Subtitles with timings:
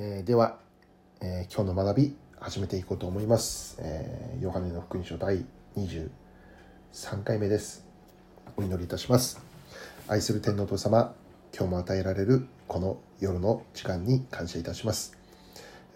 [0.00, 0.60] えー、では、
[1.20, 5.44] えー、今日の学び始めていこうと思います、えー、ヨハネの福音書第
[5.76, 6.08] 23
[7.24, 7.84] 回目です。
[8.56, 9.42] お祈りいたします。
[10.06, 11.16] 愛する天皇と様
[11.52, 15.18] 今日も与えられるこの夜の時間に感謝いたします、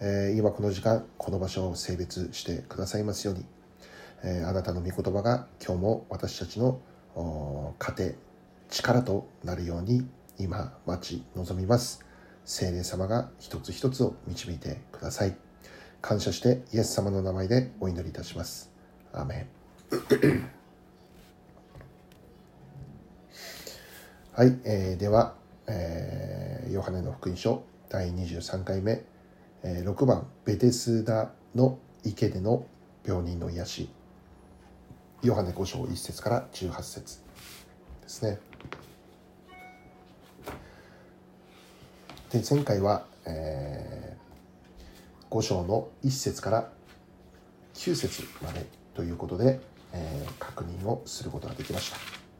[0.01, 3.45] えー、今この時間この場所を性別してくださいますように、
[4.21, 6.81] えー、あなたの御言葉が今日も私たちの
[7.79, 8.15] 糧
[8.69, 10.05] 力となるように
[10.37, 12.02] 今待ち望みます。
[12.45, 15.35] 聖霊様が一つ一つを導いてください。
[16.01, 18.69] 感謝してイエス様の名前でお祈りいたします。
[19.13, 19.47] アーメン。
[24.33, 25.35] はい、えー、では、
[25.67, 29.03] えー、ヨハネの福音書第23回目、
[29.61, 32.65] えー、6番ベテスダの池での
[33.05, 33.89] 病人の癒し
[35.21, 37.19] ヨハネ5章1節から18節
[38.01, 38.39] ですね。
[42.33, 46.71] で前回は、えー、5章の1節から
[47.75, 49.59] 9節までということで、
[49.93, 51.97] えー、確認をすることができました。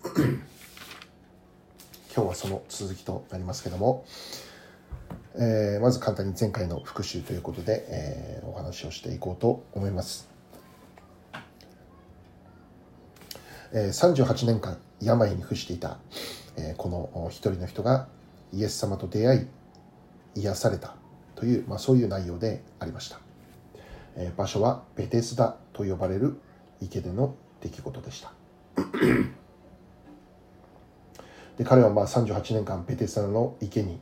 [2.16, 4.04] 今日はその続きとなりますけども、
[5.36, 10.28] えー、まず簡単に前回の復習ということで、えー、お話をしていこうと思います、
[13.74, 16.00] えー、38年間病に伏していた、
[16.58, 18.08] えー、この一人の人が
[18.52, 19.48] イエス様と出会い
[20.36, 20.96] 癒された
[21.36, 23.20] という、まあ、そういう内容でありました、
[24.16, 26.40] えー、場所はベテスダと呼ばれる
[26.82, 28.34] 池での出来事でした。
[31.58, 34.00] で彼はまあ38年間ベテスダの池に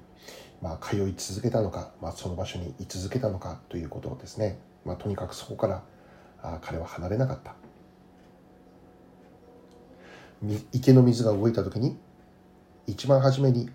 [0.61, 5.83] まあ通い続けたのか、まあ、その場所に居続けたのかということをですね、まあ、とにかくそこから
[6.41, 7.55] あ彼は離れなかった。
[10.71, 11.97] 池の水が動いた時に
[12.87, 13.69] 一番初めに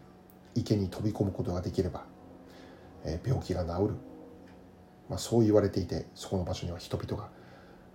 [0.56, 2.02] 池に飛び込むことができれば
[3.24, 3.94] 病気が治る、
[5.08, 7.28] まあ、そう言われていてそこの場所には人々が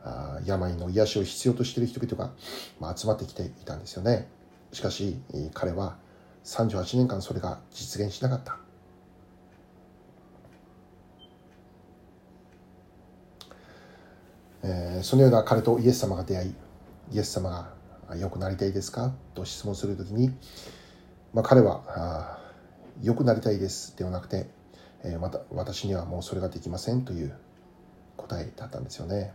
[0.03, 2.31] あ病の癒しを必要としている人々が、
[2.79, 4.27] まあ、集まってきていたんですよね。
[4.71, 5.17] しかし
[5.53, 5.97] 彼は
[6.43, 8.57] 38年間それが実現しなかった。
[14.63, 16.55] えー、そのような彼とイエス様が出会い
[17.13, 17.73] イエス様が
[18.15, 20.35] 「良くなりたいですか?」と質問するときに、
[21.33, 22.39] まあ、彼は
[23.01, 24.49] 「良くなりたいです」ではなくて
[25.03, 27.33] え、また私にはもうそれができませんという
[28.17, 29.33] 答えだったんですよね。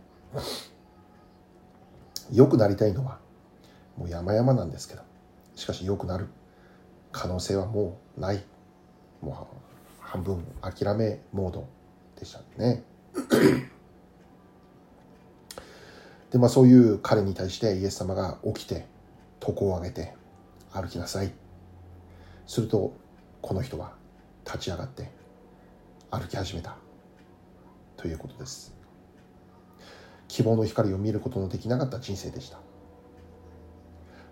[2.31, 3.19] 良くなりたいのは
[3.97, 5.01] もう山々なんですけど
[5.55, 6.27] しかし良くなる
[7.11, 8.43] 可能性はもうない。
[9.21, 9.35] もう
[9.99, 11.67] 半分諦めモード
[12.19, 12.83] でしたね。
[16.31, 18.85] でまあそういう彼に対してイエス様が起きて
[19.41, 20.13] 床を上げて
[20.71, 21.33] 歩きなさい。
[22.45, 22.93] すると
[23.41, 23.93] この人は
[24.45, 25.09] 立ち上がって
[26.09, 26.77] 歩き始めた。
[27.97, 28.73] ということです。
[30.27, 32.59] 希望の光を見ることのできなかった人生でした。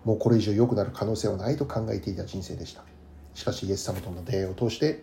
[0.04, 2.84] もうこれ以上良くなる可能性はないと考えていた人生でした。
[3.34, 5.02] しかしイエス様との出会いを通して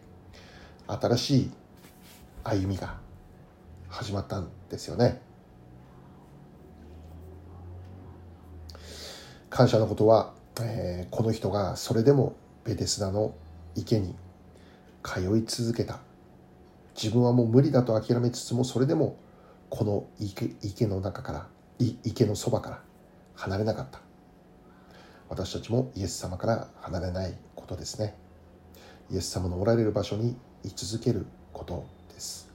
[0.87, 1.51] 新しい
[2.43, 2.97] 歩みが
[3.89, 5.21] 始まったんですよね。
[9.49, 13.35] 感謝のことは、えー、この人がそれでもベテスダの
[13.75, 14.15] 池に
[15.03, 15.99] 通い続けた。
[16.95, 19.17] 自分はもう無理だと諦めつつもそれでも
[19.69, 21.47] この池池の中から
[21.79, 22.81] 池のそばから
[23.35, 23.99] 離れなかった。
[25.29, 28.15] 私たちもイエス様から離れないことですね。
[29.09, 32.53] イエス様のおられる場所に居続けることです。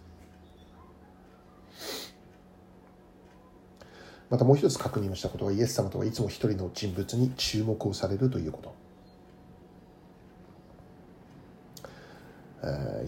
[4.31, 8.88] またもう一つ確認をしたことはイエス様とはいつも一人の人物に注目をされるということ。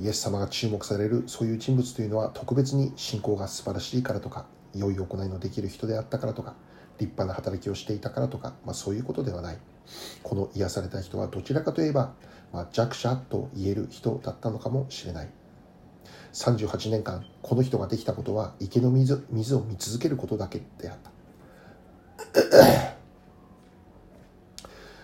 [0.00, 6.54] イエス様が注目されるそういう人物というのは特別に信仰が素晴らしいからとか良い行いのできる人であったからとか
[7.00, 9.58] 立派な働きをしていたからとか、まあ、そういうことではない。
[10.22, 12.12] この癒された人はどちらかといえば、
[12.52, 15.28] まあ、弱者と言える人だったのかもしれない。
[16.32, 21.10] 38年間この人ができたことは池の水水を見続けることだけであった。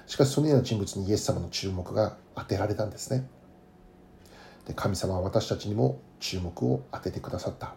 [0.07, 3.29] しかしそのような人物にイエス様の注目が当てられたんですね。
[4.67, 7.75] で神様は私たちにも注目を当ててくださった。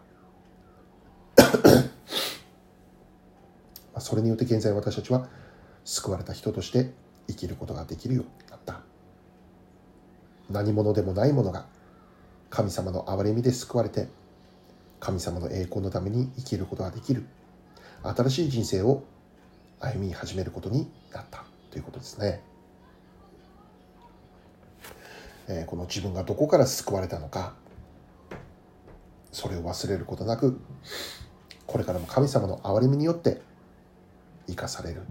[4.00, 5.28] それによって現在私たちは
[5.84, 6.92] 救われた人として
[7.28, 8.82] 生きることができるようになった。
[10.50, 11.66] 何者でもない者が
[12.50, 14.08] 神様の憐れみで救われて
[15.00, 17.26] 神様の栄光のために生きることができる。
[18.02, 19.04] 新しい人生を
[19.80, 22.42] 歩み始めることになったということですね。
[25.50, 27.54] えこの自分がどこから救われたのか。
[29.32, 30.60] それを忘れることなく
[31.68, 33.42] これからも神様の憐れみによって
[34.48, 35.02] 生かされる。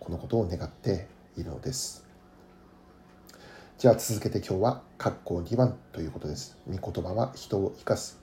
[0.00, 1.06] このことを願って
[1.36, 2.04] いるのです。
[3.76, 6.58] じゃあ続けて今日は括弧2番ということです。
[6.68, 8.20] 御言葉は人を生かす、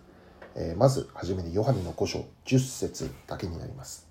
[0.56, 4.09] えー、まずはじめにヨハネの5章10節だけになります。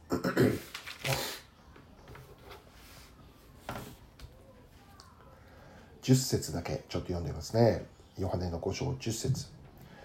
[6.04, 7.86] 10節だけちょっと読んでみますね。
[8.18, 9.46] ヨハネの5章10節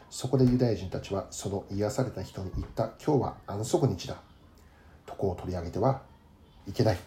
[0.09, 2.93] そこでユダヤ人たちはその癒された人に言った。
[3.05, 4.15] 今日は安息日だ。
[5.05, 6.01] 床を取り上げては
[6.65, 6.97] いけない。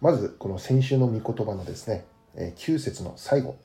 [0.00, 3.58] まず、この先週の御言葉のですね、9節の最後、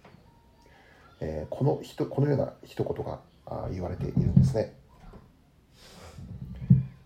[1.50, 3.22] このこのような一言が
[3.72, 4.76] 言われているんですね。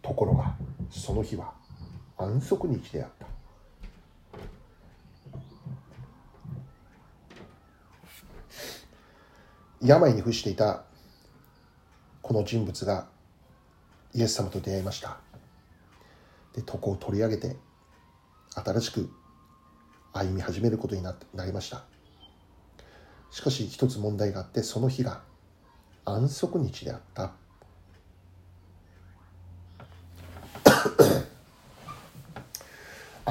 [0.01, 0.57] ところが、
[0.91, 1.53] その日は
[2.17, 3.25] 安息日であった。
[9.83, 10.83] 病に伏していた
[12.21, 13.07] この人物が
[14.13, 15.17] イエス様と出会いました。
[16.53, 17.55] で床を取り上げて
[18.53, 19.09] 新しく
[20.13, 21.15] 歩み始めることにな
[21.45, 21.83] りました。
[23.31, 25.23] しかし一つ問題があってその日が
[26.05, 27.31] 安息日であった。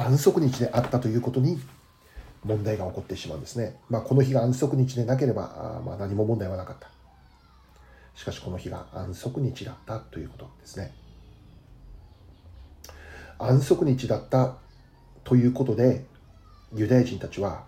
[0.05, 1.59] 安息日であったということに
[2.43, 3.77] 問題が起こってしまうんですね。
[3.89, 6.89] まあ、この日が安息日でなければ、あまあ、何も問題はなかった。
[8.15, 10.93] しかしこの日が安息日だったということですね。
[13.37, 14.55] 安息日だった
[15.23, 16.05] ということで、
[16.73, 17.63] ユダヤ人たちは、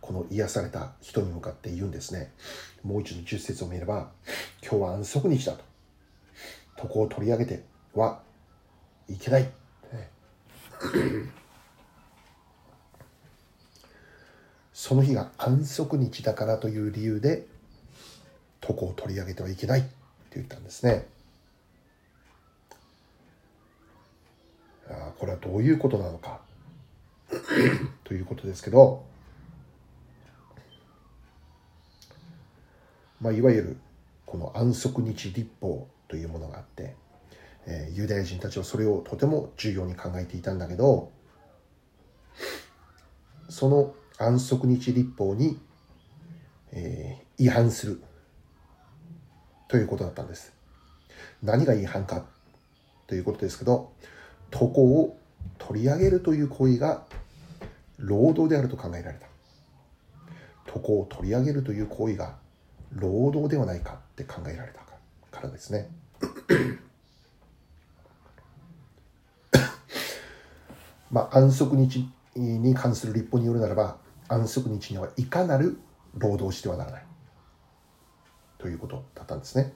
[0.00, 2.32] この癒された人に向かって言うんですね。
[2.82, 4.10] もう一度10節を見れば、
[4.62, 5.64] 今日は安息日だと。
[6.82, 7.64] 床を取り上げて
[7.94, 8.20] は
[9.08, 9.50] いけない。
[14.86, 17.46] その日が安息日だからという理由で
[18.60, 19.88] 床を取り上げてはいけないって
[20.34, 21.06] 言ったんですね。
[24.90, 26.42] あこれはどういうことなのか
[28.04, 29.06] ということですけど、
[33.22, 33.76] まあ、いわゆる
[34.26, 36.94] この安息日立法というものがあって、
[37.64, 41.10] えー、ユダヤ人たちはそれをとても重要に考えていたんだけど
[43.48, 45.58] その安息日立法に、
[46.72, 48.02] えー、違反する
[49.68, 50.52] ということだったんです。
[51.42, 52.24] 何が違反か
[53.06, 53.92] ということですけど
[54.52, 55.16] 床を
[55.58, 57.04] 取り上げるという行為が
[57.98, 59.26] 労働であると考えられた。
[60.66, 62.36] 床を取り上げるという行為が
[62.92, 64.80] 労働ではないかって考えられた
[65.30, 65.88] からですね。
[71.10, 75.78] まあ、安息日に関する立法によるならば安息日にはいかなる
[76.16, 77.04] 労働してはならない
[78.58, 79.72] ということだったんですね。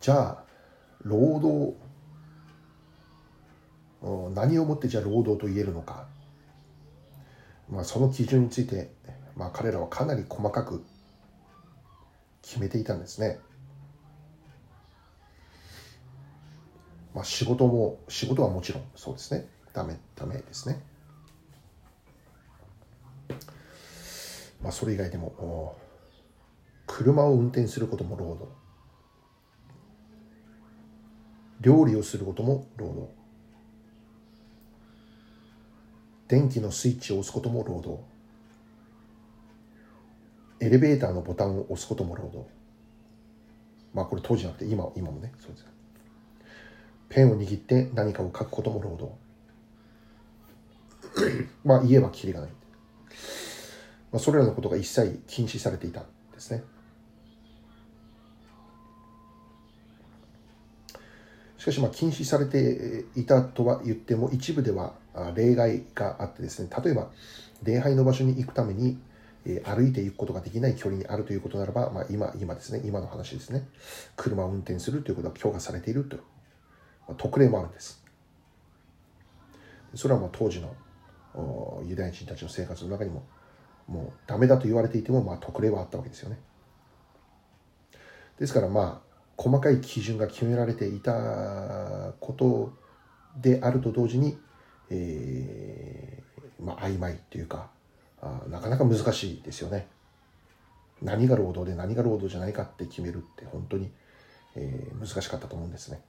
[0.00, 0.44] じゃあ
[1.02, 1.74] 労働
[4.34, 6.06] 何をもってじゃあ労働と言えるのか、
[7.68, 8.92] まあ、その基準について、
[9.36, 10.84] まあ、彼らはかなり細かく
[12.42, 13.40] 決めていたんですね。
[17.16, 19.48] まあ、仕事も、仕事はもちろんそうですね。
[19.72, 20.82] ダメ、ダメですね。
[24.62, 25.78] まあ、それ以外でも、
[26.86, 28.48] 車を運転することも労働。
[31.62, 33.08] 料理をすることも労働。
[36.28, 38.02] 電気のスイッチを押すことも労働。
[40.60, 42.46] エレベーターのボタンを押すことも労働。
[43.94, 45.75] まあこれ当時じゃなくて今今もね、そうです。
[47.08, 49.26] ペンを握って何かを書くことも労働。
[51.64, 52.50] まあ言えばきりがない、
[54.12, 56.62] まあ、それらのことが一切禁止されていたんですね。
[61.58, 64.94] しかしまあ禁止されていたとは言っても一部では
[65.34, 66.68] 例外があってですね。
[66.84, 67.10] 例えば
[67.62, 68.98] 礼拝の場所に行くために
[69.64, 72.82] 歩いていくことができない距離にあるということならば、まあ、今今ですね。
[72.84, 73.66] 今の話ですね。
[74.16, 76.18] 車を運転するということは許可されていると。
[77.14, 78.04] 特例もあるんです。
[79.94, 80.74] それはもう当時の
[81.84, 83.24] ユダヤ人たちの生活の中にも
[83.86, 86.38] もうダメだと言われていてもまあ特例はあったわけですよね。
[88.38, 92.72] ですからまあ細かい基準が決められていたこと
[93.40, 94.38] であると同時に、
[94.90, 97.70] えー、まあ曖昧というか
[98.20, 99.88] あなかなか難しいですよね。
[101.02, 103.90] 何が労働で何が労働じゃないかって決めるって本当に、
[104.54, 106.00] えー、難しかったと思うんですね。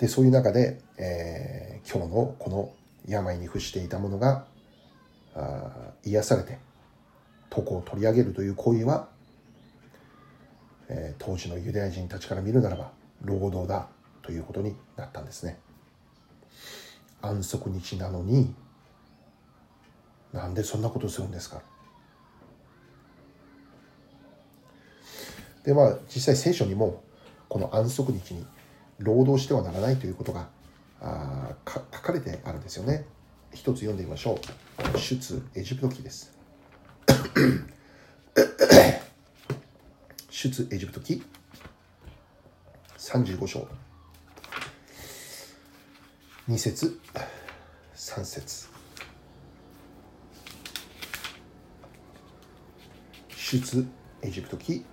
[0.00, 2.72] でそういう中で、えー、今日のこの
[3.06, 4.46] 病に伏していたものが
[5.36, 6.58] あ癒されて
[7.54, 9.08] 床を取り上げるという行為は、
[10.88, 12.92] えー、当時のユダヤ人たちから見るならば
[13.22, 13.88] 労働だ
[14.22, 15.58] ということになったんですね。
[17.20, 18.54] 安息日なのに
[20.32, 21.60] なんでそんなことするんですか。
[25.64, 27.02] でまあ実際聖書にも
[27.48, 28.46] この安息日に
[29.00, 30.48] 労働してはならないということが
[31.00, 33.06] あ書かれてあるんですよね。
[33.52, 34.38] 一つ読んでみましょう。
[34.98, 36.36] 出エジプト記です。
[40.30, 41.22] 出エジプト記。
[42.98, 43.66] 35章。
[46.48, 47.00] 2節。
[47.96, 48.68] 3節。
[53.30, 53.86] 出
[54.22, 54.84] エジプト記。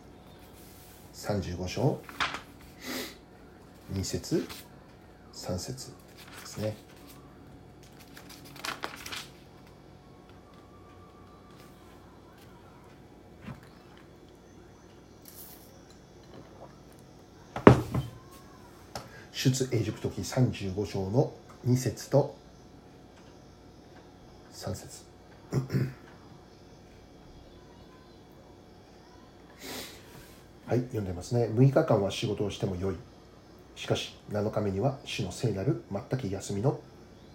[1.13, 1.99] 35章。
[3.94, 4.48] 2節
[5.34, 5.91] 3節
[6.41, 6.75] ですね。
[19.32, 21.32] 出エジプト記35章の
[21.65, 22.36] 2節と
[24.51, 25.03] 3節。
[30.65, 31.46] はい読んでますね。
[31.46, 32.96] 6日間は仕事をしてもよい。
[33.77, 36.79] しかし7日目には主の聖なる全く休みの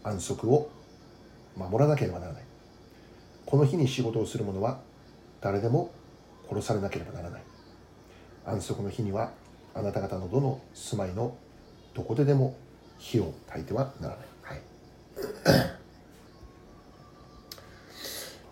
[0.02, 0.68] 安息を
[1.56, 2.42] 守らなければならない。
[3.46, 4.80] この日に仕事をする者は
[5.40, 5.92] 誰でも
[6.48, 7.42] 殺されなければならない。
[8.44, 9.30] 安息の日には
[9.72, 11.36] あなた方のどの住まいの
[11.94, 12.56] どこででも
[12.98, 14.60] 火を焚いてはならない、はい、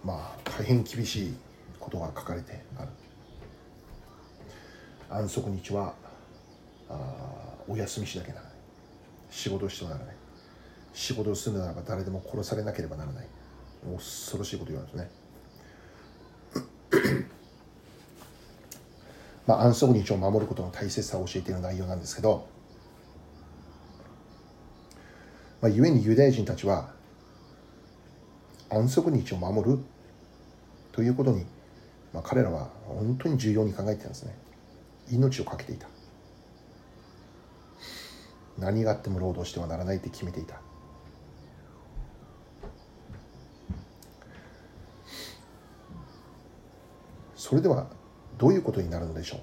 [0.04, 1.34] まあ大変厳しい
[1.80, 2.88] ことが書かれてある。
[5.10, 5.92] 安息日は
[6.88, 8.52] あお休みしなきゃならない。
[9.30, 10.14] 仕事をしてはならない。
[10.92, 13.26] 仕事をするならば誰でも殺されなければならない。
[13.96, 15.08] 恐ろしいこと言われるんで
[16.52, 16.58] す
[17.14, 17.26] ね。
[19.46, 22.48] まあ安息日を守ることの大切さを教えている内容なんですけど
[25.60, 26.90] まあ、故にユダヤ人たちは
[28.70, 29.78] 安息日を守る
[30.92, 31.44] ということに、
[32.14, 34.34] まあ、彼らは本当に重要に考えてたんですね。
[35.10, 35.86] 命を懸けていた。
[38.60, 40.60] 何があっても労働してはならないって決めていた。
[47.34, 47.88] それでは
[48.38, 49.38] どういうことになるのでしょ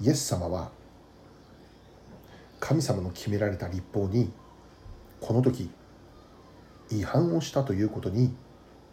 [0.00, 0.04] う？
[0.04, 0.70] イエス様は
[2.60, 4.32] 神様の決められた立法に
[5.20, 5.68] この時
[6.90, 8.34] 違反をしたということに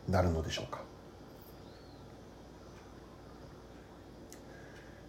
[0.09, 0.81] なるのでしょうか？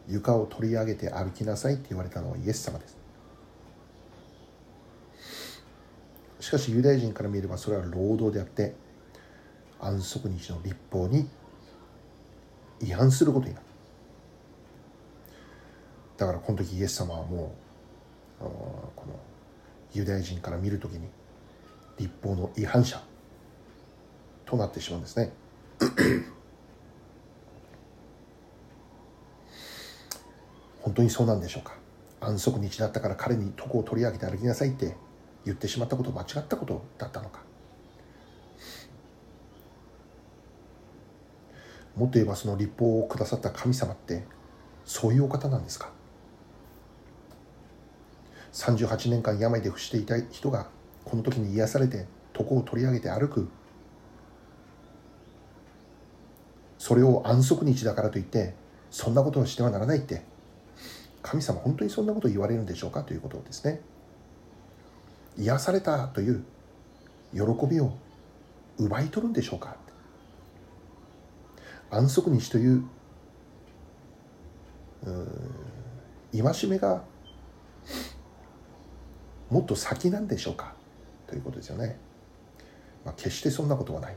[0.07, 3.04] 床を取り上げて歩きなさいって言われたのはイエス様です。
[6.45, 8.75] しかしユダヤ人から見ればそれは労働であって
[9.81, 11.27] 安息日の立法に
[12.83, 13.67] 違反することになる
[16.19, 17.55] だからこの時イエス様はも
[18.41, 19.19] うこの
[19.95, 21.09] ユダヤ人から見るときに
[21.99, 23.03] 立法の違反者
[24.45, 25.33] となってしまうんですね。
[30.83, 31.75] 本当にそうなんでしょうか
[32.21, 34.95] 安息日だったから彼に床を取り上げて歩きなさいって
[35.45, 37.41] 言ってしまったこと間違ったことだったのか。
[41.97, 44.25] もっと言えばその立法をくださった神様って
[44.85, 45.91] そういうお方なんですか
[48.53, 50.67] ？38年間病で伏していた人が
[51.05, 52.07] この時に癒されて
[52.39, 53.49] 床を取り上げて歩く。
[56.79, 58.55] それを安息日だからといって
[58.91, 60.23] そんなことをしてはならないって。
[61.23, 63.03] 神様本当にそんなことを言われるんでしょうか？
[63.03, 63.81] ということですね。
[65.37, 66.45] 癒されたという
[67.33, 67.93] 喜びを
[68.79, 69.77] 奪い取るんでしょうか。
[71.91, 72.85] 安息日という
[76.33, 77.05] 戒めが
[79.51, 80.75] もっと先なんでしょうか。
[81.27, 81.99] ということですよね、
[83.05, 84.17] まあ、決してそんなことはない。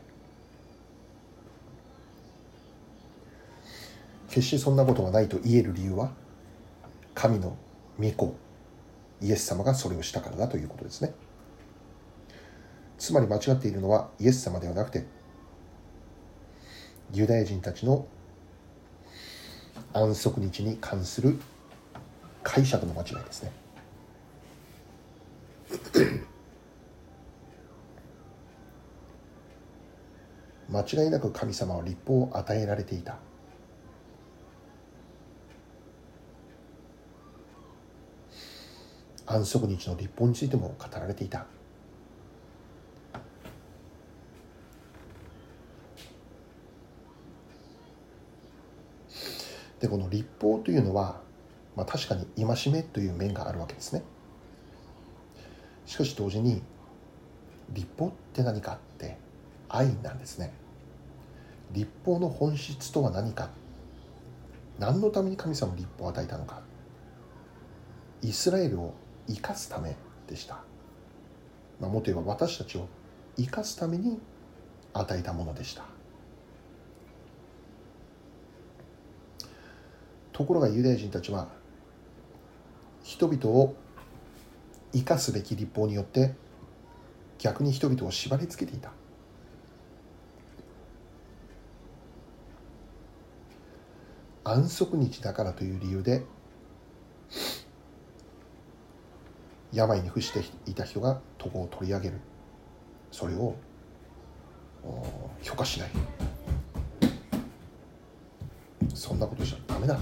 [4.29, 6.11] 決してそんなことはないと言える理由は
[7.15, 7.57] 神の
[7.99, 8.35] 御子
[9.21, 11.13] イエス様がそれをしたからだということですね。
[12.97, 15.05] つまり間違っているのはイエス様ではなくて
[17.13, 18.07] ユダヤ人たちの
[19.93, 21.37] 安息日に関する
[22.43, 23.51] 解釈の間違いですね。
[30.69, 33.17] 間違いなく神様は立法を与えられていた。
[39.27, 41.45] 安息日の立法についても語られていた。
[49.79, 51.21] でこの立法というのは、
[51.75, 54.01] まあ、確かに戒めという面があるわけですね。
[55.85, 56.63] しかし同時に
[57.71, 59.17] 立法って何かって
[59.69, 60.53] 愛なんですね。
[61.73, 63.49] 立法の本質とは何か。
[64.79, 66.61] 何のために神様立法を与えたのか。
[68.21, 68.93] イスラエルを
[69.27, 69.95] 生かすため
[70.27, 70.59] でした、
[71.79, 72.87] まあ、もと言えば私たちを
[73.37, 74.19] 生かすために
[74.93, 75.83] 与えたものでした。
[80.33, 81.47] ところがユダヤ人たちは
[83.03, 83.75] 人々を
[84.93, 86.33] 生かすべき立法によって
[87.39, 88.91] 逆に人々を縛り付けていた。
[94.43, 96.23] 安息日だからという理由で
[99.77, 102.15] 病に伏していた人が床を取り上げる。
[103.11, 103.55] それを
[105.43, 105.89] 許可しない。
[108.95, 109.99] そんなことじゃダメだ。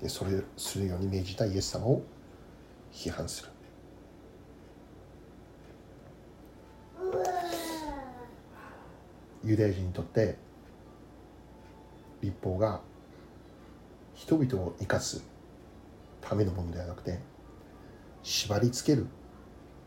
[0.00, 2.02] でそれするように命じたイエス様を
[2.92, 3.48] 批判する。
[9.42, 10.36] ユダヤ人にとって
[12.22, 12.80] 立法が
[14.14, 15.24] 人々を生かす
[16.20, 17.18] ためのものではなくて
[18.22, 19.06] 縛りつける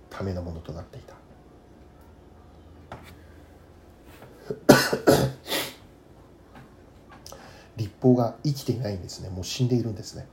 [0.09, 1.13] ためのものとなっていた。
[7.77, 9.29] 立法が生きていないんですね。
[9.29, 10.27] もう死んでいるんですね。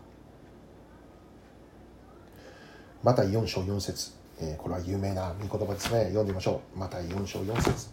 [3.03, 6.05] また4章4節、えー、これは有名な御言葉ですね。
[6.05, 6.79] 読んでみましょう。
[6.79, 7.89] また4章4節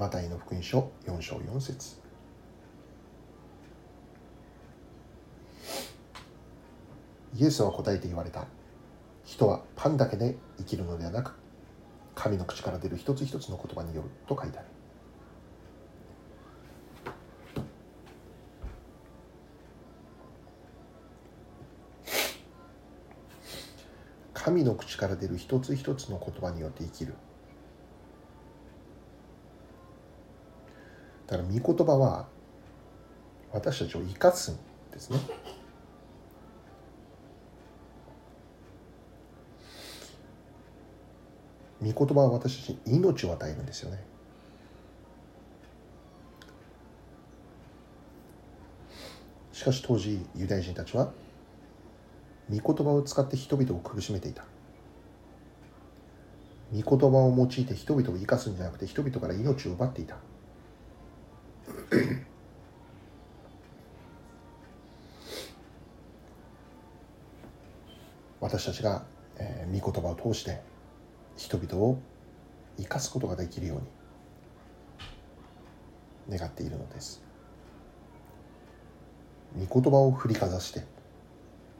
[0.00, 1.96] マタイの福音書4章4節。
[7.36, 8.46] イエスは答えて言われた。
[9.24, 11.34] 人はパンだけで生きるのではなく
[12.16, 14.68] 神の口から出る一つ一つの言葉によると書いてある。
[24.32, 27.14] 神の口から出る一つ一つの言葉によって生きる。
[31.30, 32.26] だから御言葉は
[33.52, 34.56] 私たちを生かすん
[34.90, 35.20] ですね。
[41.80, 44.02] 御言葉は私たちに命を与えるんですよね。
[49.52, 51.12] しかし当時ユダヤ人たちは
[52.50, 54.44] 御言葉を使って人々を苦しめていた。
[56.72, 60.16] 御言葉を用いて人々を生かすんじゃなくて人々から命を奪っていた。
[68.50, 69.04] 私たちが、
[69.38, 70.60] えー、御言葉を通して
[71.36, 72.00] 人々を
[72.78, 73.80] 生かすことができるよ
[76.28, 77.22] うに願っているのです。
[79.56, 80.84] 御言葉を振りかざして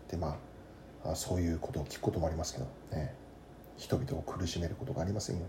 [0.08, 0.38] でま
[1.04, 3.14] あそういうことを聞くこともありますけどね
[3.76, 5.46] 人々を苦しめることがありませんよ。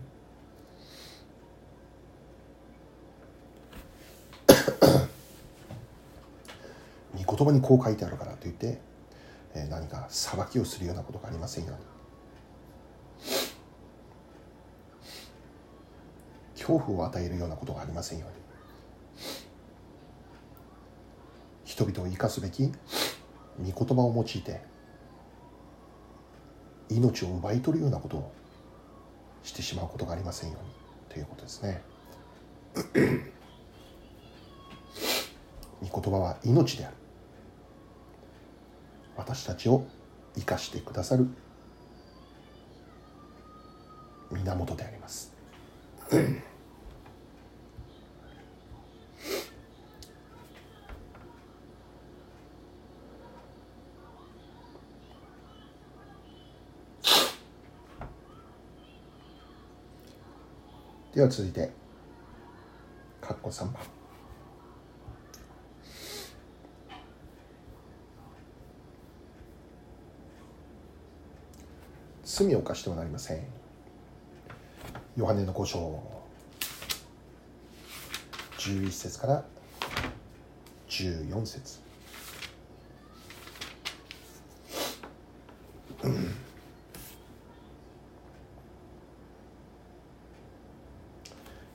[7.23, 8.79] 御言葉にこう書いてあるからといって、
[9.53, 11.73] え何か裁きをするようなことがありませんよ。
[11.73, 12.01] うに
[16.55, 18.27] 恐怖を与えるようなことがありませんよ。
[18.27, 18.35] うに
[21.65, 22.71] 人々を生かすべき
[23.59, 24.61] 御言葉を用いて
[26.89, 28.31] 命を奪い取るようなことを
[29.43, 30.57] してしまうことがありませんよ。
[30.61, 30.71] うに
[31.09, 31.81] ということですね。
[35.81, 37.00] 御言葉は命である。
[39.21, 39.85] 私たちを
[40.35, 41.27] 生かしてくださる
[44.31, 45.31] 源であります。
[61.13, 61.71] では続いて
[63.21, 64.00] 括弧3番
[72.33, 73.41] 罪を犯してはなりません。
[75.17, 76.01] ヨハネの5章。
[78.57, 79.43] 11節から
[80.87, 81.81] 14節。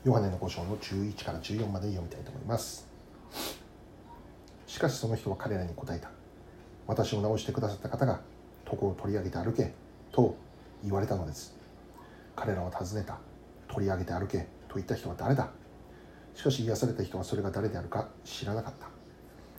[0.05, 2.89] ヨハネの5章の11から14まで読みたいと思います。
[4.67, 6.09] しかしその人は彼らに答えた。
[6.87, 8.23] 私を直してくださった方が
[8.65, 9.75] 床を取り上げて歩け
[10.13, 10.46] と
[10.87, 11.55] 言われたのです。
[12.35, 13.19] 彼らは尋ねた。
[13.69, 14.47] 取り上げて歩け。
[14.69, 15.51] と言った人は誰だ？
[16.35, 18.87] しかし癒された人はそれが誰であるか知らなかった。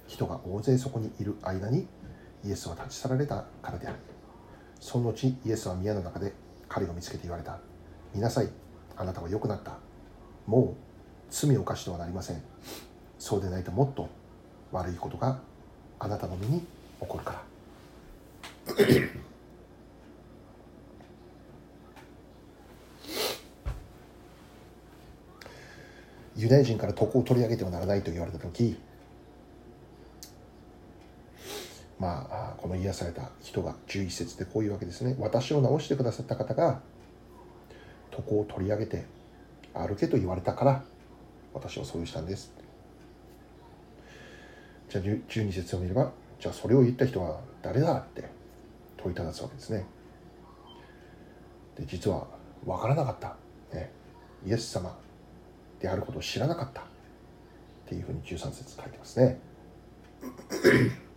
[0.07, 1.85] 人が大勢そこにいる間に
[2.45, 3.97] イエスは立ち去られたからである。
[4.79, 6.33] その後イエスは宮の中で
[6.69, 7.59] 彼を見つけて言われた。
[8.13, 8.49] 見なさい。
[8.95, 9.73] あなたは良くなった。
[10.45, 10.81] もう
[11.29, 12.41] 罪を犯してはなりません。
[13.19, 14.07] そうでないともっと
[14.71, 15.39] 悪いことが
[15.99, 16.65] あなたの身に起
[16.99, 17.43] こるか
[18.67, 19.26] ら。
[26.37, 28.77] ユダヤ人から徳を取り上げてはならないと言われた時
[31.99, 35.15] まあこの癒された人が11節でこういうわけですね。
[35.19, 36.79] 私を治してくださった方が
[38.11, 39.05] 徳を取り上げて
[39.73, 40.83] 歩けと言われたから
[41.53, 42.53] 私はそうしたんです。
[44.89, 48.29] じゃあ12節を見ればじゃあそれを言った人は誰だって
[48.97, 49.85] 問いただすわけですね。
[51.75, 52.27] で実は
[52.63, 53.35] 分からなかった、
[53.75, 53.91] ね、
[54.45, 54.95] イエス様
[55.79, 56.83] であることを知らなかったっ
[57.87, 59.39] ていうふうに13節書いてますね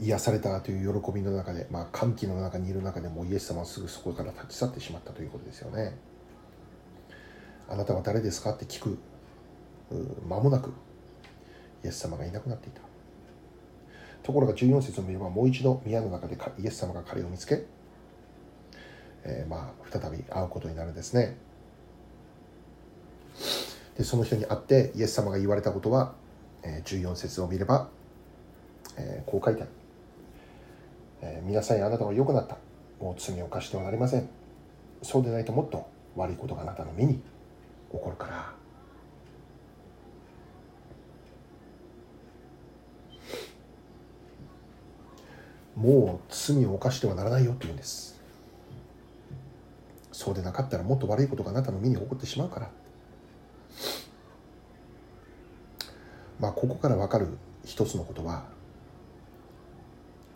[0.00, 5.96] 癒されたという喜びの中で、まあ、歓喜の中にいる中でもイエス様はすぐそこから立ち去ってしまったということですよね。
[7.68, 8.98] あなたは誰ですかって聞く
[10.28, 10.72] 間もなく
[11.84, 12.80] イエス様がいなくなっていた。
[14.22, 17.64] ところが14節を見ればもう一度宮の中でイエス様が彼を見つけ、
[19.24, 21.36] えー、まあ再び会うことになるんですね。
[23.96, 26.14] でその人に会ってイエス様が言われたことは、
[26.62, 27.88] えー、14節を見れば、
[28.96, 29.70] えー、こう書いてある。
[31.22, 32.58] え、皆さんあなたは良くなった
[33.00, 34.28] もう罪を犯してはなりません
[35.02, 37.22] そうでないともっと悪いことがあなたの身に起
[37.90, 38.52] こるから
[45.76, 48.11] もう罪を犯してはならないよって言うんです
[50.12, 52.70] そうでなかったらもっと悪いことがあなたの身に起こってしまうから
[56.38, 57.28] まあここから分かる
[57.64, 58.44] 一つのことは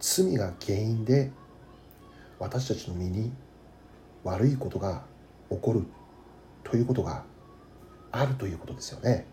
[0.01, 1.31] 罪が原因で
[2.39, 3.33] 私たちの身に
[4.25, 5.03] 悪いことが
[5.51, 5.85] 起こる
[6.65, 7.25] ということが
[8.13, 9.27] あるということですよね。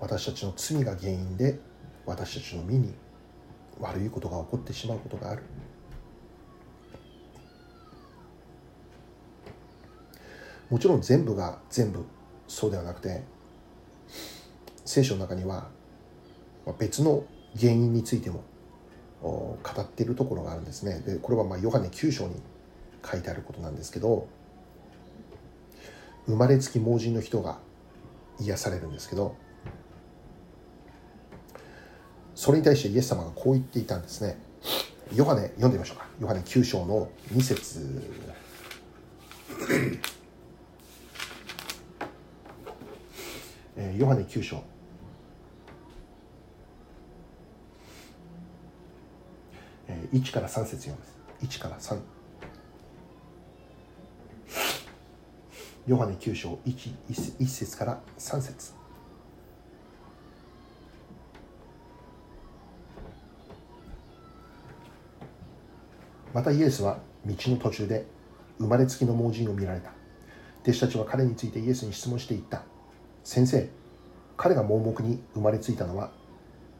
[0.00, 1.58] 私たちの罪が原因で
[2.06, 2.94] 私たちの身に
[3.80, 5.42] 悪いことが起こってしまうことがある。
[10.70, 12.04] もちろん全部が全部
[12.46, 13.22] そうではなくて
[14.84, 15.68] 聖書の中には
[16.78, 17.24] 別の
[17.58, 18.44] 原因についても
[19.22, 21.00] 語っているところがあるんですね。
[21.00, 22.34] でこれはまあヨハネ9章に
[23.04, 24.28] 書いてあることなんですけど
[26.26, 27.58] 生まれつき盲人の人が
[28.40, 29.34] 癒されるんですけど
[32.34, 34.38] それに対してイエス様がこう言っていたんですね。
[35.14, 36.06] ヨハネ読んでみましょうか。
[36.20, 38.02] ヨハネ9章の2節。
[43.96, 44.62] ヨハネ9章。
[50.12, 52.00] 1から3節読みます1から3
[55.86, 58.72] ヨハネ9章 1, 1節から3節。
[66.34, 68.04] またイエスは道の途中で
[68.58, 69.92] 生まれつきの盲人を見られた。
[70.62, 72.64] 弟子たちは彼についてイエスに質問していった。
[73.24, 73.68] 先生
[74.36, 76.10] 彼が盲目に生まれついたのは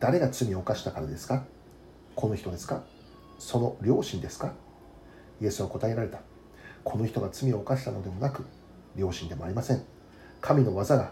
[0.01, 1.44] 誰が罪を犯したからですか？
[2.14, 2.83] この人ですか？
[3.38, 4.53] その両親ですか？
[5.40, 6.20] イエスは答えられた。
[6.85, 8.44] この人が罪を犯したのでもなく、
[8.96, 9.83] 両親でもありません。
[10.40, 11.11] 神の技が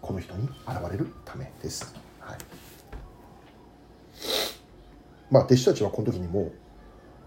[0.00, 1.94] この人に現れるためです。
[2.18, 2.38] はい、
[5.30, 6.50] まあ、弟子たちはこの時にも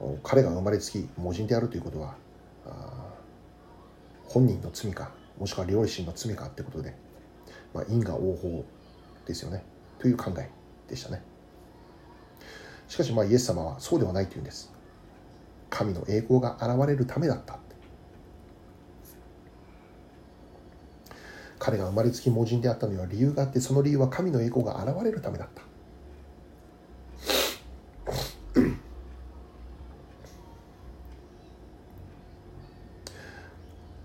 [0.01, 2.15] う、彼が生まれつき盲人であるということは、
[4.25, 6.95] 本人の罪か、もしくは両親の罪かってことで、
[7.77, 8.65] まあ、因果応報
[9.25, 9.63] ですよね。
[9.99, 10.49] という考え
[10.89, 11.21] でしたね。
[12.87, 14.71] しかしまあイエス様はそうではないというんです
[15.69, 17.59] 神の栄光が現れるためだった
[21.59, 25.63] 彼が生まれつき盲人であったのには理由があってその理由は神の栄光が現れるためだった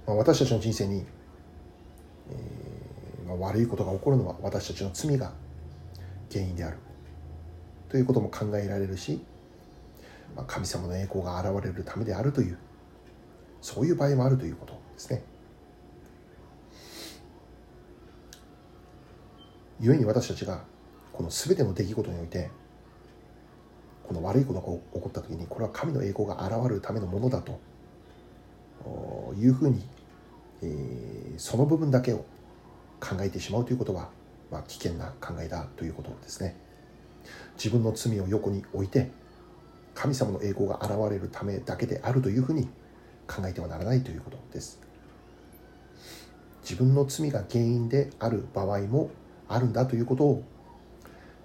[0.07, 1.05] まあ私たちの人生に、
[3.38, 5.33] 悪いことが起こるのは私たちの罪が
[6.31, 6.79] 原因である
[7.88, 9.21] ということも考えられるし、
[10.35, 12.59] まあ、神様の栄光が現れるためであるという
[13.61, 15.23] そういう場合もあるということですね。
[19.81, 20.62] 故に私たちが
[21.12, 22.51] この全ての出来事において
[24.05, 27.61] この悪いことが起こった時にこれは神の栄光が現れるためのものだと
[29.38, 29.83] いうふうに、
[30.62, 32.25] えー、その部分だけを
[33.03, 34.09] 考えてしまうということは、
[34.51, 36.57] まあ、危険な考えだということですね。
[37.57, 39.11] 自分の罪を横に置いて
[39.95, 42.69] 神様の栄光が現れるためだけであるというふうに
[43.27, 44.81] 考えてはならないということです。
[46.62, 49.11] 自分の罪が原因である場合も
[49.49, 50.45] あるんだということを、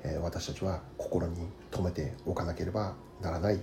[0.04, 3.60] え私たちは心に留めておかなければならない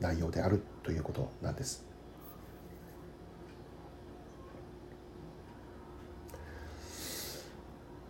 [0.00, 1.93] 内容であるということなんです。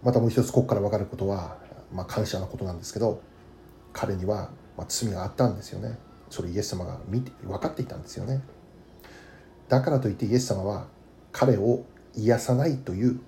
[0.05, 1.57] またもう一つここから分かることは、
[1.93, 3.23] まあ、感謝のことなんですけど
[3.93, 5.97] 彼には、ま罪があったんですよね。
[6.29, 8.43] それイエス様が見て分かっていたんですよね。
[9.69, 10.89] だからといってイエス様は
[11.31, 11.85] 彼を
[12.17, 13.21] 癒さないという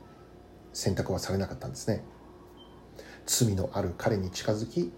[0.73, 2.03] 選択はされなかったんですね。
[3.27, 4.93] 罪のある彼に近づき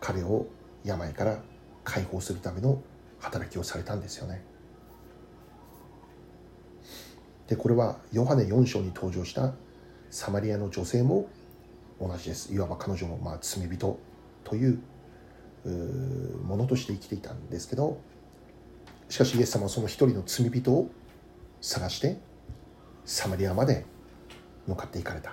[0.00, 0.46] 彼を
[0.84, 1.40] 病から
[1.84, 2.80] 解放するための
[3.18, 4.44] 働きをされたんですよね。
[7.48, 9.52] でこれはヨハネ4章に登場した
[10.12, 11.26] サマリアの女性も
[11.98, 12.52] 同じです。
[12.52, 13.98] いわば彼女もまあ罪人
[14.44, 14.78] という
[16.44, 17.98] ものとして生きていたんですけど
[19.08, 20.90] しかしイエス様はその一人の罪人を
[21.62, 22.18] 探して
[23.06, 23.86] サマリアまで
[24.66, 25.32] 向かっていかれた。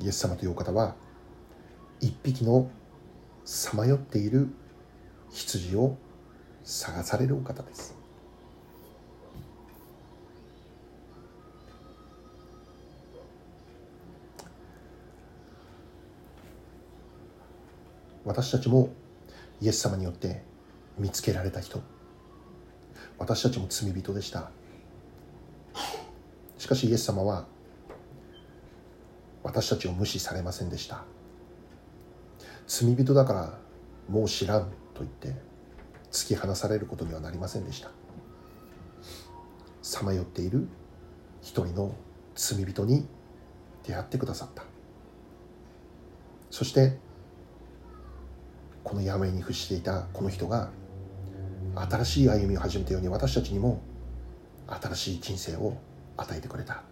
[0.00, 0.94] イエス様というお方は
[2.00, 2.70] 一匹の
[3.44, 4.48] さまよっている
[5.30, 5.96] 羊を
[6.62, 7.93] 探されるお方です。
[18.24, 18.90] 私たちも
[19.60, 20.42] イエス様によって
[20.98, 21.82] 見つけられた人。
[23.18, 24.50] 私たちも罪人でした。
[26.58, 27.46] しかしイエス様は
[29.42, 31.04] 私たちを無視されませんでした。
[32.66, 33.58] 罪人だから
[34.08, 35.34] もう知らんと言って
[36.10, 37.90] 突き放されることにはなりませんでした。
[39.82, 40.66] さまよっている
[41.42, 41.94] 一人の
[42.34, 43.06] 罪人に
[43.86, 44.64] 出会ってくださった。
[46.50, 46.98] そして
[48.84, 50.70] この病に伏していたこの人が
[51.74, 53.80] 新しい歩みを始めたように私たちにも
[54.68, 55.76] 新しい人生を
[56.16, 56.82] 与えてくれた。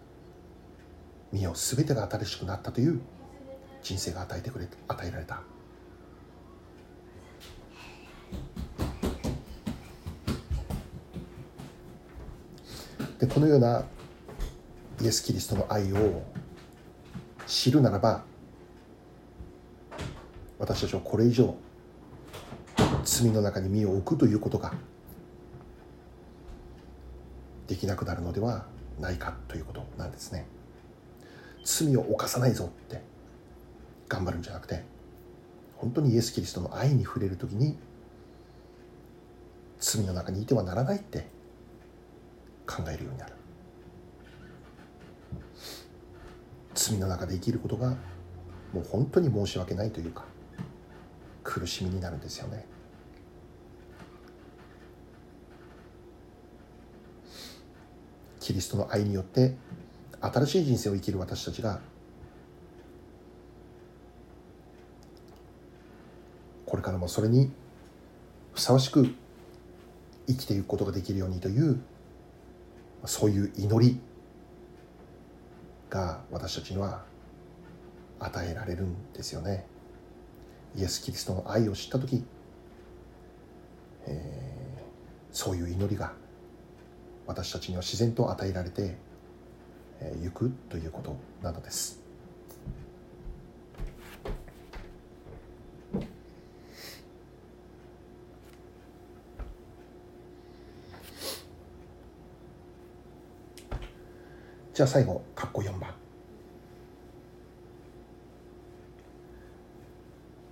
[1.31, 2.99] 身を全てが新しくなったという
[3.81, 5.41] 人生が与えてくれ与えられた。
[13.19, 13.85] でこのような
[15.01, 16.23] イエス・キリストの愛を
[17.47, 18.23] 知るならば
[20.59, 21.55] 私たちはこれ以上
[23.03, 24.73] 罪の中に身を置くということが
[27.67, 28.65] できなくなるのでは
[28.99, 30.45] ないかということなんですね。
[31.63, 33.01] 罪を犯さないぞって
[34.09, 34.83] 頑張るんじゃなくて
[35.77, 37.77] 本当にイエス・キリストの愛に触れる時に
[39.79, 41.27] 罪の中にいてはならないって
[42.67, 43.33] 考えるようになる
[46.73, 47.95] 罪の中で生きることが
[48.73, 50.25] もう本当に申し訳ないというか
[51.43, 52.65] 苦しみになるんですよね
[58.43, 59.55] キリストの愛によって
[60.19, 61.79] 新しい人生を生きる私たちが
[66.65, 67.53] これからもそれに
[68.53, 69.07] ふさわしく
[70.27, 71.81] 生きていくことができるようにという
[73.05, 74.01] そういう祈り
[75.89, 77.05] が私たちには
[78.19, 79.65] 与えられるんですよね。
[80.75, 82.25] イエス・キリストの愛を知った時、
[84.05, 86.11] えー、そういう祈りが
[87.25, 88.95] 私たちには自然と与えられて
[90.21, 92.01] 行くということなのです。
[104.73, 105.93] じゃあ最後、括弧4番。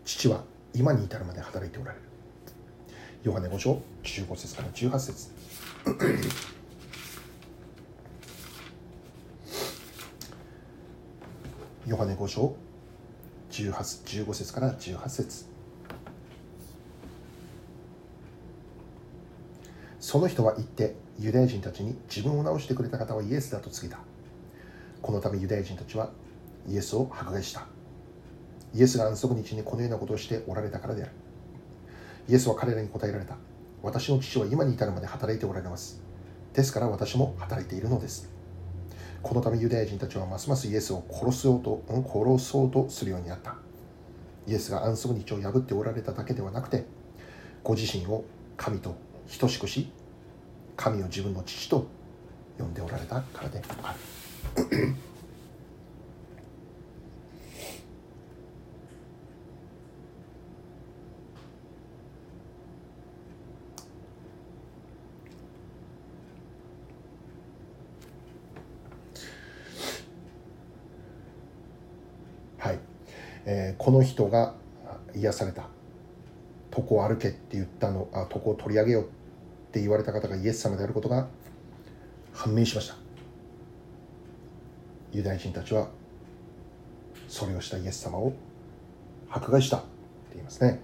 [0.06, 0.44] 父は
[0.76, 2.04] 今に至るまで働いておられる。
[3.24, 6.61] ヨハネ5章15節から18節
[11.88, 12.56] ヨハネ5章。
[13.50, 15.46] 15節から18節。
[20.00, 24.00] その人は言ってユダヤ人たちに自分を治してくれた方はイエスだと告げた。
[25.02, 26.12] このためユダヤ人たちは
[26.68, 27.66] イエスを迫害した。
[28.76, 31.12] イエスが安息日にこのようなことをしておられたからである。
[32.30, 33.38] イエスは彼らに答えられた。
[33.82, 36.00] 私の父は今に至るまで働いておられます。
[36.54, 38.31] ですから私も働いているのです。
[39.24, 43.56] このためユダヤ人たちはますますイエスを殺そうと、殺そうとするようになった。
[44.48, 46.86] イエスが安息日を破っておられただけではなくて
[47.64, 48.26] ご自身を
[48.58, 48.96] 神と
[49.40, 49.92] 等しくし
[50.76, 51.88] 神を自分の父と
[52.58, 54.00] 呼んでおられたからである
[72.58, 72.80] はい、
[73.46, 74.54] えーこの人が
[75.16, 75.64] 癒された。
[76.70, 79.08] 床を歩けって言ったのあ床を取り上げようっ
[79.72, 81.28] て言われた方がイエス様であることが
[82.32, 82.96] 判明しました。
[85.12, 85.88] ユダヤ人たちは
[87.28, 88.34] それをしたイエス様を
[89.28, 89.88] 迫害したって
[90.34, 90.80] 言いますね。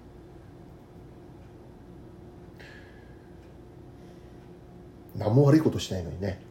[5.15, 6.41] 何も悪いことしないのにね。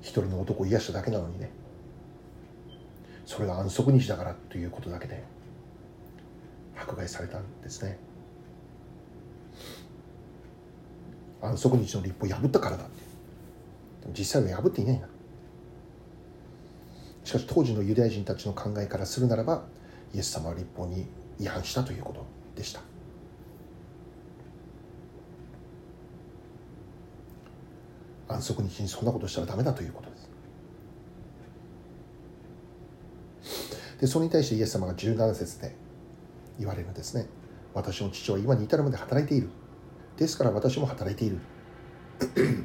[0.00, 1.50] 一人の男を癒しただけなのにね。
[3.26, 5.22] それが安息日だからということだけで
[6.76, 7.98] 迫害されたんですね。
[11.42, 13.04] 安息日の立法を破ったからだって。
[14.16, 15.08] 実際は破っていないんだ。
[17.24, 19.64] しかし当時のユダヤ人たちの考えからするならば
[20.14, 21.08] イエス様は立法に
[21.40, 22.80] 違反したということでした。
[28.28, 30.15] 安息日にそんなことしたらダメだということ
[34.00, 35.74] でそれに対してイエス様が17節で
[36.58, 37.26] 言われるんですね。
[37.74, 39.48] 私の父は今に至るまで働いている。
[40.16, 41.38] ですから私も働いている。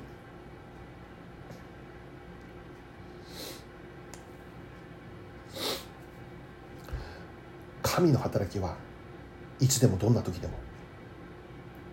[7.82, 8.78] 神の働きは
[9.60, 10.54] いつでもどんな時でも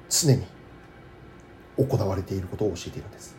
[0.08, 0.44] 常に
[1.76, 3.37] 行われていることを教えているんです。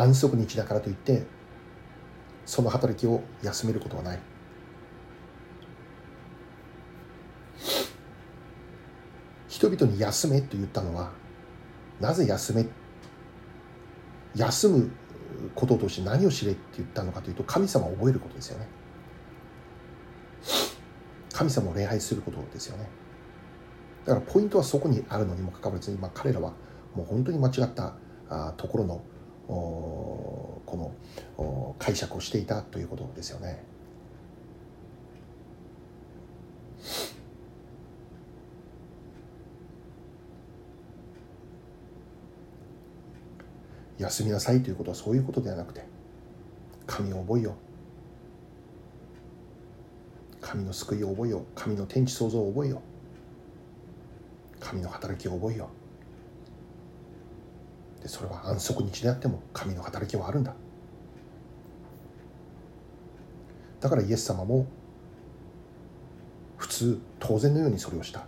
[0.00, 1.24] 安息日だからといって
[2.46, 4.18] その働きを休めることはない。
[9.48, 11.10] 人々に休めと言ったのは
[12.00, 12.66] なぜ休め
[14.34, 14.90] 休む
[15.54, 18.66] こととして何を知れって言ったのかというと神様を覚えることですよね。
[21.30, 22.88] 神様を礼拝することですよね。
[24.06, 26.54] だからポイントはそこにあるのにもかかわらず今彼らは
[26.94, 27.94] もう本当に間違った
[28.56, 29.02] ところの
[29.50, 30.94] こ
[31.36, 33.64] の解釈をしていたということですよね。
[43.98, 45.84] 休みなさいということはそういうことではなくて
[46.86, 47.54] 神を覚えよ
[50.40, 52.80] 神の救いを覚えよ神の天地創造を覚えよ
[54.58, 55.79] 神の働きを覚えよう。
[58.02, 60.54] でそれは安息日であっても神の働きはあるんだ。
[63.80, 64.66] だからイエス様も
[66.56, 68.26] 普通当然のようにそれをした。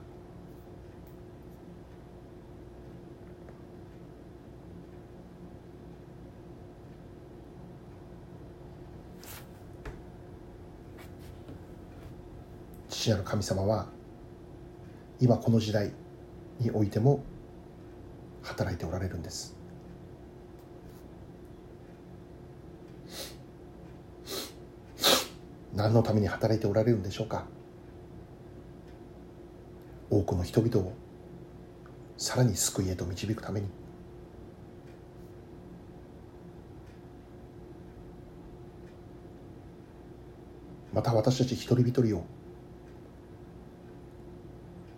[12.88, 13.86] 父なる神様は
[15.18, 15.92] 今この時代
[16.60, 17.24] においても
[18.42, 19.61] 働いておられるんです。
[25.74, 27.46] 何のために働いておられるんでしょうか？
[30.10, 30.92] 多くの人々を
[32.18, 33.66] さらに救いへと導くために。
[40.92, 42.26] また私たち一人一人を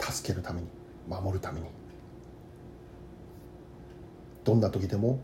[0.01, 0.67] 助けるために
[1.09, 1.69] 守るために。
[4.43, 5.21] どんな時でも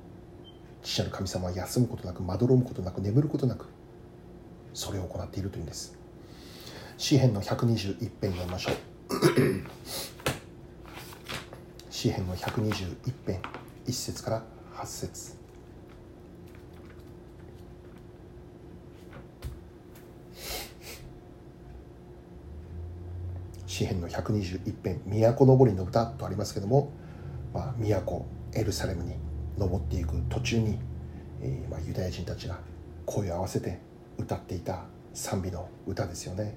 [0.82, 3.66] 父なる神様は休むことなくまどろむことなく眠ることなく
[4.74, 5.96] それを行っているというんです。
[6.96, 8.74] 詩篇の121編読みましょう。
[11.90, 12.96] 詩篇の121
[13.26, 13.40] 編
[13.86, 14.42] 1節から
[14.74, 15.40] 8節。
[23.66, 26.90] 詩篇の121編「都のぼりの歌」とありますけども、
[27.54, 29.14] まあ、都エルサレムに
[29.56, 30.78] 登っていく途中に、
[31.40, 32.58] えーまあ、ユダヤ人たちが
[33.06, 33.78] 声を合わせて
[34.18, 34.84] 歌っていた
[35.14, 36.54] 賛美の歌ですよね。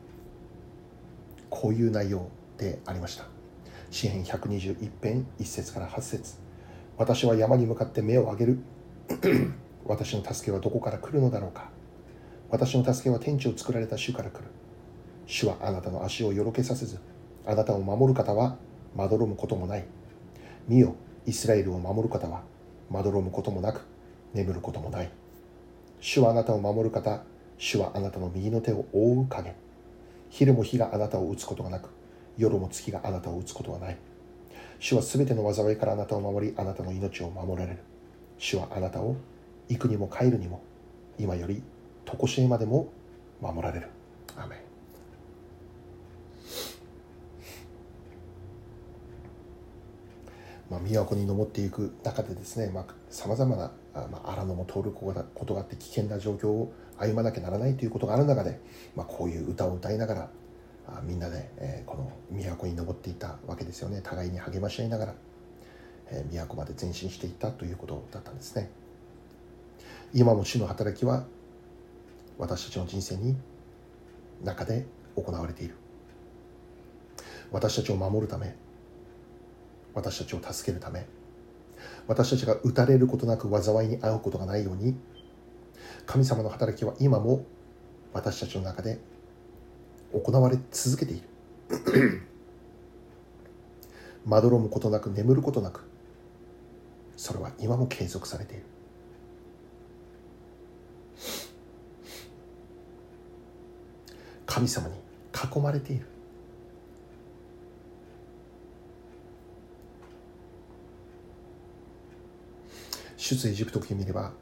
[1.50, 3.26] こういう内容でありました。
[3.92, 6.38] 詩篇121編1節から8節。
[6.98, 8.60] 私は山に向かって目を上げる。
[9.86, 11.70] 私の助けはどこから来るのだろうか。
[12.50, 14.46] 私の助けは天地を作られた主から来る。
[15.26, 17.00] 主はあなたの足をよろけさせず
[17.46, 18.58] あなたを守る方は
[18.96, 19.86] まどろむこともない。
[20.68, 20.96] 見よ
[21.26, 22.44] イスラエルを守る方は
[22.90, 23.82] まどろむこともなく
[24.34, 25.12] 眠ることもない。
[26.00, 27.24] 主はあなたを守る方
[27.64, 29.56] 主はあなたの右の手を覆う影。
[30.30, 31.92] 昼も日があなたを打つことがなく
[32.38, 33.98] 夜も月があなたを打つことはない。
[34.80, 37.80] 主はすべての災いからあなたを守りあなたの命を守られる。
[38.38, 39.16] 主はあなたを
[39.70, 40.62] 幾にも帰るにも
[41.18, 41.64] 今より
[42.06, 42.92] 常しえまでも
[43.40, 43.88] 守られる。
[44.36, 44.60] アメン。
[50.70, 52.74] まあ、都に登っていく中でですね
[53.10, 55.14] さまざ、まな、あ、荒野も通るこ
[55.46, 58.60] とがあって危険な状況を歩まなきゃならないということがある中で、
[58.96, 60.30] まあ、こういう歌を歌いながら
[61.04, 64.02] みんなで、えー、この都に登っていたわけですよね。
[64.04, 65.14] 互いに励まし合いながら、
[66.12, 68.70] えー、都まで前進していったということだったんですね。
[70.14, 71.26] 今も主の働きは
[72.38, 73.36] 私たちの人生に
[74.44, 74.86] 中で
[75.16, 75.76] 行われている。
[77.54, 78.56] 私たちを守るため
[79.94, 81.06] 私たちを助けるため
[82.08, 84.96] 私たちが打たれることなく災いに遭うことがないように
[86.06, 87.46] 神様の働きは今も
[88.14, 89.00] 私たちの中で
[90.14, 92.22] 行われ続けている。
[94.26, 95.82] まどろむことなく眠ることなく
[97.18, 98.64] それは今も継続されている。
[104.46, 104.96] 神様に
[105.34, 106.06] 囲まれている。
[113.18, 114.34] 出エジプト記を見れば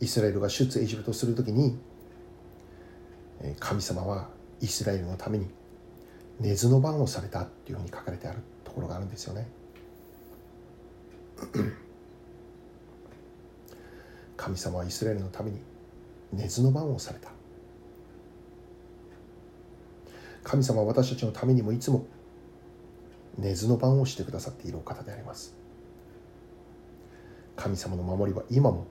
[0.00, 1.78] イスラエルが出エジプトするときに
[3.58, 4.28] 神様は
[4.60, 5.48] イスラエルのために
[6.40, 9.48] 根津の番をされたっていうふうに書かれてあるところがあるんですよね。
[14.36, 15.60] 神様はイスラエルのために
[16.32, 17.30] 根津の番をされた。
[20.44, 22.06] 神様は私たちのためにもいつも
[23.38, 25.56] 根津の番をしてくださっているお方であります。
[27.56, 28.86] 神様の守りは今も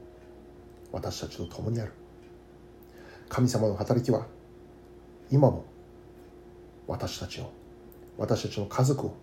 [0.91, 1.91] 私たちと共にある。
[3.29, 4.27] 神様の働きは
[5.31, 5.65] 今も
[6.87, 7.51] 私たちを
[8.17, 9.15] 私たちの家族を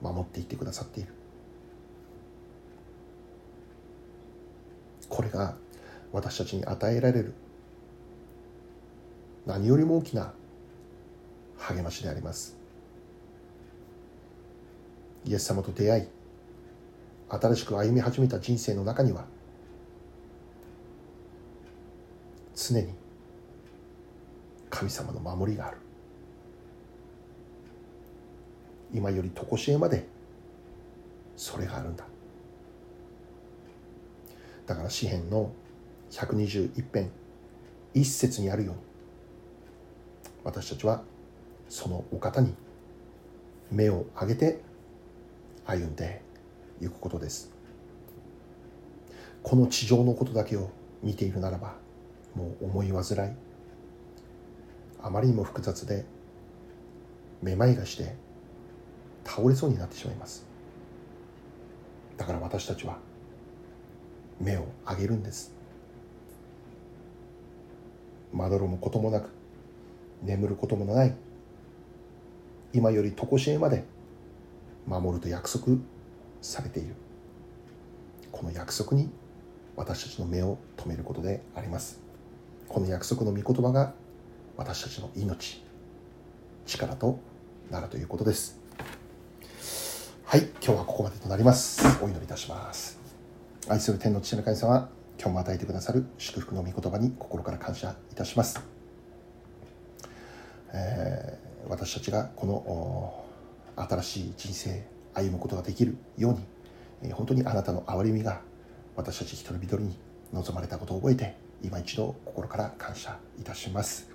[0.00, 1.12] 守っていってくださっている。
[5.08, 5.56] これが
[6.12, 7.34] 私たちに与えられる
[9.46, 10.32] 何よりも大きな
[11.58, 12.56] 励ましであります。
[15.24, 16.08] イエス様と出会い
[17.28, 19.26] 新しく歩み始めた人生の中には
[22.68, 22.92] 常に
[24.68, 25.78] 神様の守りがある。
[28.92, 30.06] 今より常しえまで
[31.36, 32.04] それがあるんだ。
[34.66, 35.50] だから詩篇の
[36.10, 37.10] 121編
[37.94, 38.80] 一節にあるように
[40.44, 41.02] 私たちは
[41.68, 42.54] そのお方に
[43.70, 44.60] 目を上げて
[45.64, 46.20] 歩んで
[46.80, 47.50] いくことです。
[49.42, 50.70] この地上のことだけを
[51.02, 51.79] 見ているならば
[52.34, 53.32] もう思い煩い。
[55.02, 56.04] あまりにも複雑で
[57.42, 58.14] めまいがして
[59.24, 60.46] 倒れそうになってしまいます。
[62.16, 62.98] だから私たちは
[64.40, 65.52] 目を上げるんです。
[68.32, 69.30] まどろむこともなく
[70.22, 71.14] 眠ることもない。
[72.72, 73.84] 今より常しえまで
[74.86, 75.78] 守ると約束
[76.40, 76.94] されている。
[78.30, 79.10] この約束に
[79.76, 82.09] 私たちの目を留めることであります。
[82.70, 83.94] この約束の御言葉が
[84.56, 85.60] 私たちの命
[86.66, 87.18] 力と
[87.68, 88.60] なるということです。
[90.24, 91.84] はい今日はここまでとなります。
[92.00, 92.96] お祈りいたします。
[93.68, 98.60] 愛する天の父の神様今日も与えてくださる祝福の御言葉に心から感謝いたします、
[100.72, 102.46] えー、私たちがこ
[103.76, 108.40] の新しい人生歩むことができるように、え本当にあなたの憐れみが
[108.94, 109.98] 私たち一人一人に
[110.32, 114.08] 望まれたことを覚えて今一度心から感謝いたします、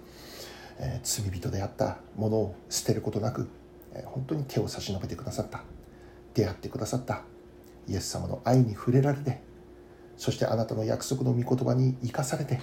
[0.80, 3.48] えー、罪人であったものを捨てることなく、
[3.94, 5.64] えー、本当に手を差し伸べてくださった。
[6.34, 7.24] 出会ってくださった。
[7.88, 9.42] イエス様の愛に触れられて
[10.18, 12.60] そしてあなたの約束の御言葉に生かされて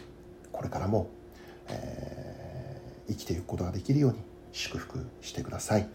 [0.50, 1.08] これからも、
[1.68, 4.18] えー、生きていくことができるように
[4.52, 5.88] 祝福してください。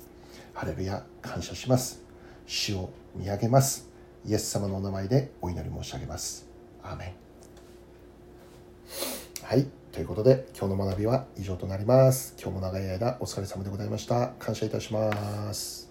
[0.54, 2.02] ハレルヤ感謝します。
[2.48, 3.90] 主を見上げます。
[4.26, 6.48] イエス様のお名前でお祈り申し上げます。
[6.84, 7.27] アーメン。
[9.48, 9.66] はい。
[9.94, 12.36] ということで今日の学びは以上となります。
[12.38, 14.34] 今日も長い間お疲れ様でございました。
[14.40, 15.87] 感謝いたします。